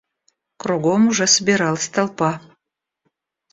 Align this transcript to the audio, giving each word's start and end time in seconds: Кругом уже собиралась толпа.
Кругом 0.61 1.09
уже 1.09 1.27
собиралась 1.27 1.89
толпа. 1.93 2.41